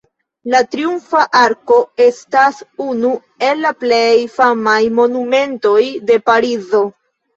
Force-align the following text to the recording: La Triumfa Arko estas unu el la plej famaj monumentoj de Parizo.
La 0.51 0.59
Triumfa 0.75 1.19
Arko 1.41 1.77
estas 2.05 2.61
unu 2.85 3.11
el 3.49 3.61
la 3.67 3.75
plej 3.83 4.15
famaj 4.39 4.79
monumentoj 5.01 5.79
de 6.11 6.19
Parizo. 6.31 6.83